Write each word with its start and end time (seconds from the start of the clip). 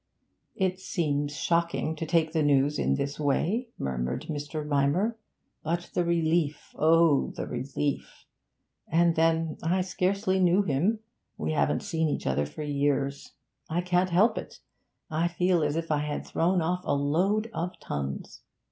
'It 0.55 0.79
seems 0.79 1.37
shocking 1.37 1.95
to 1.95 2.07
take 2.07 2.31
the 2.31 2.41
news 2.41 2.79
in 2.79 2.95
this 2.95 3.19
way,' 3.19 3.67
murmured 3.77 4.25
Mr. 4.31 4.67
Rymer; 4.67 5.15
'but 5.61 5.91
the 5.93 6.03
relief; 6.03 6.73
oh, 6.75 7.31
the 7.35 7.45
relief! 7.45 8.25
And 8.87 9.13
then, 9.15 9.57
I 9.61 9.81
scarcely 9.81 10.39
knew 10.39 10.63
him; 10.63 11.01
we 11.37 11.51
haven't 11.51 11.83
seen 11.83 12.09
each 12.09 12.25
other 12.25 12.47
for 12.47 12.63
years. 12.63 13.33
I 13.69 13.81
can't 13.81 14.09
help 14.09 14.39
it! 14.39 14.59
I 15.11 15.27
feel 15.27 15.61
as 15.61 15.75
if 15.75 15.91
I 15.91 15.99
had 15.99 16.25
thrown 16.25 16.63
off 16.63 16.81
a 16.83 16.95
load 16.95 17.51
of 17.53 17.79
tons! 17.79 18.41